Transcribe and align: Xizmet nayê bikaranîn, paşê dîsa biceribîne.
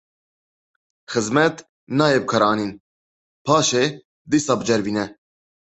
Xizmet 1.11 1.55
nayê 1.97 2.19
bikaranîn, 2.23 2.71
paşê 3.45 3.83
dîsa 4.31 4.53
biceribîne. 4.59 5.05